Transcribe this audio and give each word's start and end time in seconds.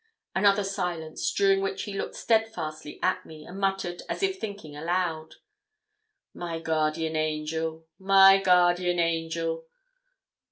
Another 0.33 0.63
silence, 0.63 1.31
during 1.31 1.61
which 1.61 1.83
he 1.83 1.93
looked 1.93 2.15
steadfastly 2.15 2.97
at 3.03 3.23
me, 3.23 3.45
and 3.45 3.59
muttered, 3.59 4.01
as 4.09 4.23
if 4.23 4.39
thinking 4.39 4.75
aloud 4.75 5.35
'My 6.33 6.57
guardian 6.57 7.15
angel! 7.15 7.85
my 7.99 8.39
guardian 8.43 8.97
angel! 8.97 9.67